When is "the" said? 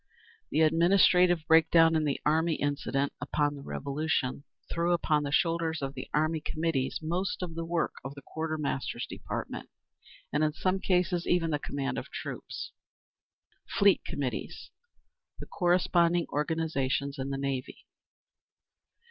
0.49-0.61, 2.05-2.19, 3.53-3.61, 5.21-5.31, 5.93-6.07, 7.53-7.63, 8.15-8.23, 11.51-11.59, 15.39-15.45, 17.29-17.37